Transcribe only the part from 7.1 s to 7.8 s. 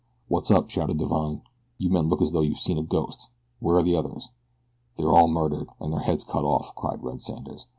Sanders.